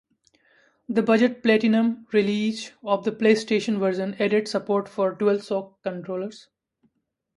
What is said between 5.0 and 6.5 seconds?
DualShock controllers.